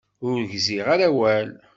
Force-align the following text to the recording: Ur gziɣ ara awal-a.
Ur 0.27 0.37
gziɣ 0.51 0.85
ara 0.93 1.05
awal-a. 1.11 1.67